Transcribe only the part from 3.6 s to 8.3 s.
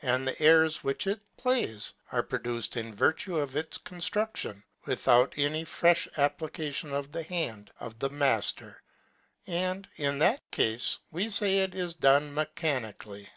construction, without any frefh application of the hand of the